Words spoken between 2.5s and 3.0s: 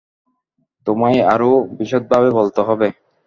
হবে।